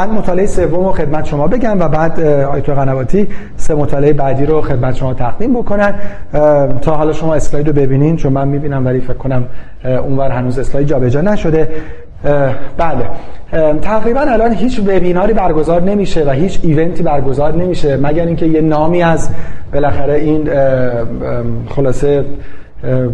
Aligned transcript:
من 0.00 0.10
مطالعه 0.10 0.46
سوم 0.46 0.84
رو 0.84 0.92
خدمت 0.92 1.24
شما 1.24 1.46
بگم 1.46 1.80
و 1.80 1.88
بعد 1.88 2.20
آیتو 2.20 2.74
قنواتی 2.74 3.28
سه 3.56 3.74
مطالعه 3.74 4.12
بعدی 4.12 4.46
رو 4.46 4.60
خدمت 4.60 4.94
شما 4.94 5.14
تقدیم 5.14 5.54
بکنن. 5.54 5.94
تا 6.82 6.96
حالا 6.96 7.12
شما 7.12 7.34
اسلاید 7.34 7.66
رو 7.66 7.72
ببینین 7.72 8.16
چون 8.16 8.32
من 8.32 8.48
می‌بینم 8.48 8.86
ولی 8.86 9.00
فکر 9.00 9.12
کنم 9.12 9.44
اونور 9.84 10.30
هنوز 10.30 10.58
اسلاید 10.58 10.86
جابجا 10.86 11.20
نشده. 11.20 11.68
بله. 12.76 13.04
تقریبا 13.82 14.20
الان 14.20 14.52
هیچ 14.52 14.80
وبیناری 14.80 15.32
برگزار 15.32 15.82
نمیشه 15.82 16.24
و 16.24 16.30
هیچ 16.30 16.60
ایونتی 16.62 17.02
برگزار 17.02 17.54
نمیشه 17.54 17.96
مگر 17.96 18.26
اینکه 18.26 18.46
یه 18.46 18.60
نامی 18.60 19.02
از 19.02 19.30
بالاخره 19.72 20.14
این 20.14 20.50
خلاصه 21.68 22.24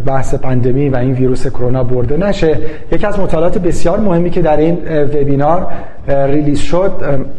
بحث 0.07 0.35
پندمی 0.35 0.89
و 0.89 0.97
این 0.97 1.13
ویروس 1.13 1.47
کرونا 1.47 1.85
برده 1.85 2.17
نشه. 2.17 2.59
یکی 2.93 3.07
از 3.07 3.21
مطالعات 3.21 3.59
بسیار 3.59 4.01
مهمی 4.01 4.31
که 4.31 4.43
در 4.43 4.57
این 4.57 4.79
وبینار 5.03 5.67
release 6.09 6.59
شد 6.59 6.93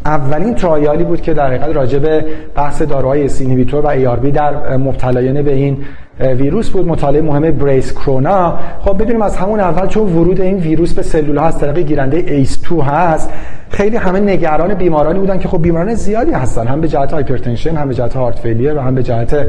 اولین 0.06 0.56
trial 0.56 0.96
ی 0.96 1.04
بود 1.04 1.22
که 1.22 1.34
در 1.34 1.48
حقیقت 1.48 1.76
راجع 1.76 2.00
به 2.00 2.26
بحث 2.56 2.82
داروهای 2.82 3.26
ACE 3.26 3.41
inhibitor 3.41 3.86
و 3.86 3.88
ARB 3.88 4.32
در 4.32 4.78
مبتلایان 4.78 5.42
به 5.42 5.54
این 5.54 5.78
ویروس 6.20 6.70
بود. 6.70 6.88
مطالعه 6.88 7.22
مهم 7.22 7.52
BRACE 7.52 7.94
CORONA 7.94 8.60
خب 8.80 9.02
بدونیم 9.02 9.22
از 9.22 9.38
همون 9.38 9.60
اول 9.60 9.88
چون 9.88 10.04
ورود 10.04 10.42
این 10.42 10.58
ویروس 10.58 10.94
به 10.94 11.02
سلول 11.02 11.38
ها 11.38 11.46
از 11.46 11.60
طریق 11.60 11.78
گیرنده 11.78 12.18
ACE 12.18 12.62
2 12.70 12.82
هست 12.82 13.30
خیلی 13.70 13.98
همه 13.98 14.20
نگران 14.20 14.74
بیمارانی 14.74 15.20
بودن 15.20 15.40
که 15.40 15.48
خب 15.48 15.62
بیماران 15.62 15.94
زیادی 15.94 16.32
هستن. 16.32 16.68
هم 16.68 16.82
به 16.82 16.88
جهت 16.88 17.14
hypertension 17.14 17.76
هم 17.76 17.88
به 17.88 17.94
جهت 17.94 18.16
heart 18.16 18.40
failure 18.40 18.78
و 18.78 18.80
هم 18.80 18.96
به 18.96 19.04
جهت 19.04 19.48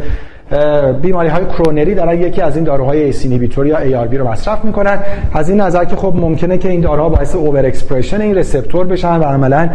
بیماری 1.03 1.29
های 1.29 1.45
کرونری 1.45 1.95
دارن 1.95 2.21
یکی 2.21 2.43
از 2.43 2.57
این 2.57 2.65
داروهای 2.65 3.03
ACE 3.03 3.19
inhibitor 3.19 3.67
یا 3.67 3.79
ARB 3.79 4.19
رو 4.19 4.29
مصرف 4.29 4.65
می‌کنن. 4.65 4.99
از 5.33 5.49
این 5.49 5.61
نظر 5.61 5.85
که 5.85 5.97
خب 5.97 6.13
ممکنه 6.17 6.59
که 6.59 6.69
این 6.69 6.81
داروها 6.81 7.09
باعث 7.09 7.35
over 7.35 7.67
expression 7.67 8.21
این 8.21 8.35
receptor 8.35 8.87
بشن 8.87 9.17
و 9.17 9.23
عملا 9.23 9.69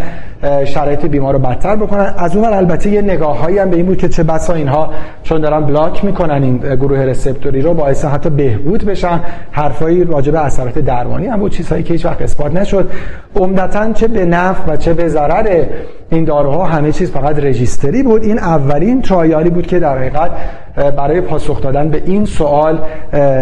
شرایط 0.65 1.05
بیمار 1.05 1.33
رو 1.33 1.39
بدتر 1.39 1.75
بکنن. 1.75 2.13
از 2.17 2.35
اون 2.35 2.45
البته 2.53 2.89
یه 2.89 3.01
نگاههایی 3.01 3.57
هم 3.57 3.69
به 3.69 3.75
این 3.75 3.85
بود 3.85 3.97
که 3.97 4.09
چه 4.09 4.23
بسا 4.23 4.53
اینها 4.53 4.89
چون 5.33 5.41
دارن 5.41 5.65
block 5.65 6.05
می‌کنن 6.05 6.43
این 6.43 6.57
گروه 6.57 6.99
receptor 6.99 7.54
ی 7.54 7.61
رو 7.61 7.73
باعث 7.73 8.05
حتی 8.05 8.29
بهبود 8.29 8.85
بشن 8.85 9.19
حرفایی 9.51 10.03
راجع 10.03 10.31
به 10.31 10.39
اثرات 10.39 10.79
درمانی. 10.79 11.27
بود 11.27 11.51
چیزهایی 11.51 11.83
که 11.83 11.93
هیچ 11.93 12.05
وقت 12.05 12.21
اثبات 12.21 12.55
نشد. 12.55 12.89
عمدتا 13.35 13.93
چه 13.93 14.07
به 14.07 14.25
نفع 14.25 14.73
و 14.73 14.77
چه 14.77 14.93
به 14.93 15.07
ضرر 15.07 15.65
این 16.09 16.23
داروها 16.23 16.65
همه 16.65 16.91
چیز 16.91 17.11
فقط 17.11 17.39
registry 17.39 18.03
بود. 18.03 18.23
این 18.23 18.39
اولین 18.39 19.01
trial 19.01 19.41
ی 19.41 19.49
بود 19.49 19.67
که 19.67 19.79
در 19.79 19.97
حقیقت 19.97 20.31
برای 20.75 21.21
پاسخ 21.21 21.61
دادن 21.61 21.89
به 21.89 22.01
این 22.05 22.25
سوال 22.25 22.79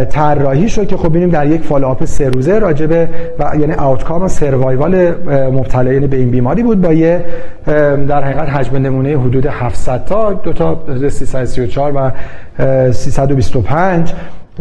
طراحی 0.09 0.69
شد 0.69 0.87
که 0.87 0.97
خب 0.97 1.09
ببینیم 1.09 1.29
در 1.29 1.47
یک 1.47 1.61
فالوآپ 1.61 2.05
سه 2.05 2.29
روزه 2.29 2.59
راجبه 2.59 3.09
و 3.39 3.51
یعنی 3.59 3.73
آوتکام 3.73 4.23
و 4.23 4.27
سروایوال 4.27 5.11
مبتلایان 5.51 6.07
به 6.07 6.17
این 6.17 6.31
بیماری 6.31 6.63
بود 6.63 6.81
با 6.81 6.93
یه 6.93 7.25
در 8.07 8.23
حقیقت 8.23 8.49
حجم 8.49 8.77
نمونه 8.77 9.09
حدود 9.09 9.45
700 9.45 10.05
تا 10.05 10.33
دو 10.33 10.53
تا 10.53 10.79
334 11.09 11.80
و 11.89 12.11
325 12.91 14.13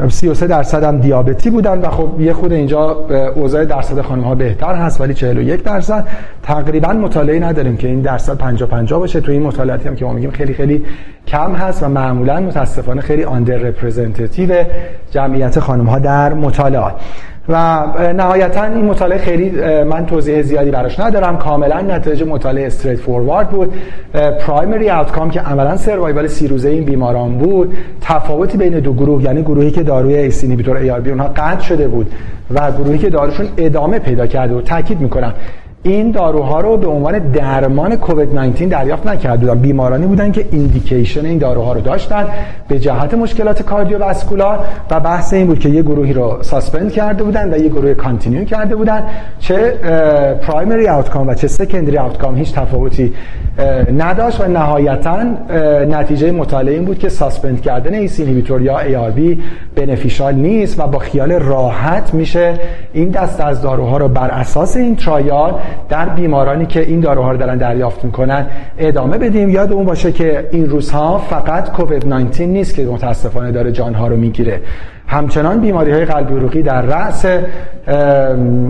33 0.08 0.46
درصد 0.46 0.84
هم 0.84 0.98
دیابتی 0.98 1.50
بودن 1.50 1.80
و 1.80 1.90
خب 1.90 2.20
یه 2.20 2.32
خود 2.32 2.52
اینجا 2.52 2.90
اوضاع 3.34 3.64
درصد 3.64 4.00
خانم 4.00 4.22
ها 4.22 4.34
بهتر 4.34 4.74
هست 4.74 5.00
ولی 5.00 5.14
41 5.14 5.62
درصد. 5.62 6.08
تقریبا 6.42 6.92
مطالعه 6.92 7.40
نداریم 7.40 7.76
که 7.76 7.88
این 7.88 8.00
درصد 8.00 8.36
50 8.36 8.68
50 8.68 9.00
باشه. 9.00 9.20
تو 9.20 9.32
این 9.32 9.42
مطالعاتی 9.42 9.88
هم 9.88 9.96
که 9.96 10.04
ما 10.04 10.12
میگیم 10.12 10.30
خیلی 10.30 10.54
خیلی 10.54 10.84
کم 11.26 11.52
هست 11.52 11.82
و 11.82 11.88
معمولا 11.88 12.40
متاسفانه 12.40 13.00
خیلی 13.00 13.24
underrepresentative 13.24 14.64
جمعیت 15.10 15.60
خانم 15.60 15.86
ها 15.86 15.98
در 15.98 16.34
مطالعات. 16.34 16.94
و 17.50 17.84
نهایتا 18.12 18.64
این 18.64 18.84
مطالعه 18.84 19.18
خیلی 19.18 19.50
من 19.84 20.06
توضیح 20.06 20.42
زیادی 20.42 20.70
براش 20.70 21.00
ندارم. 21.00 21.38
کاملا 21.38 21.80
نتیجه 21.80 22.24
مطالعه 22.24 22.66
straightforward 22.66 23.48
بود 23.48 23.74
primary 24.40 24.90
outcome 24.90 25.30
که 25.30 25.40
عملا 25.40 25.76
survival 25.76 26.26
سی 26.26 26.48
روزه 26.48 26.68
این 26.68 26.84
بیماران 26.84 27.38
بود 27.38 27.76
تفاوتی 28.00 28.58
بین 28.58 28.80
دو 28.80 28.92
گروه 28.92 29.22
یعنی 29.22 29.42
گروهی 29.42 29.70
که 29.70 29.82
داروی 29.82 30.14
ACE 30.14 30.42
inhibitor 30.42 30.76
ARB 30.76 31.10
اونها 31.10 31.28
قطع 31.28 31.60
شده 31.60 31.88
بود 31.88 32.12
و 32.54 32.72
گروهی 32.72 32.98
که 32.98 33.10
داروشون 33.10 33.48
ادامه 33.56 33.98
پیدا 33.98 34.26
کرده 34.26 34.54
و 34.54 34.60
تاکید 34.60 35.00
می‌کنم. 35.00 35.34
این 35.82 36.10
داروها 36.10 36.60
رو 36.60 36.76
به 36.76 36.86
عنوان 36.86 37.18
درمان 37.18 37.96
کووید 37.96 38.34
19 38.34 38.66
دریافت 38.66 39.06
نکرده 39.06 39.46
بودن. 39.46 39.60
بیمارانی 39.60 40.06
بودن 40.06 40.32
که 40.32 40.46
indication 40.50 41.26
این 41.26 41.38
داروها 41.38 41.72
رو 41.72 41.80
داشتن 41.80 42.26
به 42.68 42.78
جهت 42.78 43.14
مشکلات 43.14 43.62
cardiovascular 43.62 44.58
و 44.90 45.00
بحث 45.00 45.32
این 45.32 45.46
بود 45.46 45.58
که 45.58 45.68
یه 45.68 45.82
گروهی 45.82 46.12
رو 46.12 46.38
suspend 46.42 46.92
کرده 46.92 47.24
بودن 47.24 47.54
و 47.54 47.58
یه 47.58 47.68
گروه 47.68 47.94
continue 47.94 48.44
کرده 48.44 48.76
بودن. 48.76 49.04
چه 49.38 49.56
primary 50.42 50.88
outcome 50.88 51.28
و 51.28 51.34
چه 51.34 51.48
secondary 51.48 51.98
outcome 51.98 52.36
هیچ 52.36 52.54
تفاوتی 52.54 53.12
نداشت 53.98 54.40
و 54.40 54.48
نهایتا 54.48 55.16
نتیجه 55.90 56.32
مطالعه 56.32 56.74
این 56.74 56.84
بود 56.84 56.98
که 56.98 57.08
suspend 57.08 57.62
کردن 57.62 57.94
ACE 57.94 58.20
inhibitor 58.20 58.62
یا 58.62 59.10
ARB 59.10 59.42
beneficial 59.76 60.34
نیست 60.34 60.80
و 60.80 60.86
با 60.86 60.98
خیال 60.98 61.32
راحت 61.32 62.14
میشه 62.14 62.54
این 62.92 63.08
دست 63.08 63.40
از 63.40 63.62
داروها 63.62 63.96
رو 63.96 64.08
بر 64.08 64.30
اساس 64.30 64.76
این 64.76 64.96
trial 64.96 65.54
در 65.88 66.08
بیمارانی 66.08 66.66
که 66.66 66.80
این 66.80 67.00
داروها 67.00 67.30
رو 67.30 67.36
دارن 67.36 67.56
دریافت 67.56 68.04
می‌کنن 68.04 68.46
ادامه 68.78 69.18
بدیم. 69.18 69.48
یاد 69.48 69.72
اون 69.72 69.84
باشه 69.84 70.12
که 70.12 70.48
این 70.52 70.68
روزها 70.68 71.18
فقط 71.18 71.72
کووید 71.72 72.06
19 72.06 72.46
نیست 72.46 72.74
که 72.74 72.84
متاسفانه 72.84 73.52
داره 73.52 73.72
جانها 73.72 74.08
رو 74.08 74.16
می‌گیره. 74.16 74.60
همچنان 75.10 75.60
بیماری 75.60 75.92
های 75.92 76.04
قلبی 76.04 76.34
عروقی 76.34 76.62
در 76.62 76.82
رأس 76.82 77.26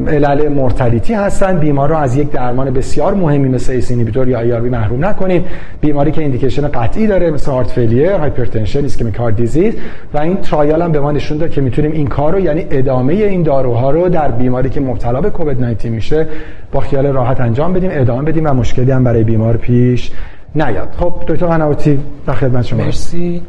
علل 0.09 0.49
mortality 0.49 1.15
هستن 1.15 1.59
بیمار 1.59 1.89
رو 1.89 1.97
از 1.97 2.17
یک 2.17 2.31
درمان 2.31 2.71
بسیار 2.71 3.15
مهمی 3.15 3.49
مثل 3.49 3.73
ACE 3.73 3.87
inhibitor 3.87 4.28
یا 4.28 4.41
ARB 4.41 4.69
محروم 4.69 5.05
نکنیم. 5.05 5.45
بیماری 5.81 6.12
که 6.12 6.21
indication 6.21 6.69
قطعی 6.69 7.06
داره 7.06 7.31
مثل 7.31 7.51
heart 7.51 7.67
failure 7.67 8.12
hypertension 8.12 8.83
ischemic 8.83 9.17
heart 9.17 9.37
disease 9.37 9.75
و 10.15 10.19
این 10.19 10.37
trial 10.37 10.83
هم 10.83 10.93
به 10.93 11.01
ما 11.01 11.12
نشون 11.12 11.39
داد 11.39 11.51
که 11.51 11.61
می‌تونیم 11.61 11.93
این 11.93 12.06
کار 12.06 12.33
رو 12.33 12.41
یعنی 12.41 12.67
ادامه 12.71 13.12
این 13.12 13.43
داروها 13.43 13.91
رو 13.91 14.09
در 14.09 14.31
بیماری 14.31 14.71
که 14.71 14.81
مبتلا 14.81 15.21
به 15.21 15.31
کووید 15.31 15.61
19 15.61 15.89
میشه 15.89 16.27
با 16.72 16.81
خیال 16.81 17.07
راحت 17.07 17.41
انجام 17.41 17.72
بدیم 17.72 17.91
ادامه 17.93 18.22
بدیم 18.22 18.47
و 18.47 18.55
مشکلی 18.55 18.91
هم 18.91 19.05
برای 19.05 19.25
بیمار 19.25 19.57
پیش 19.57 20.11
نیاد. 20.55 20.89
خب 20.99 21.15
دکتر 21.28 21.47
قنواتی 21.47 21.99
در 22.27 22.34
خدمت 22.34 22.65
شما. 22.65 22.84
مرسی. 22.84 23.43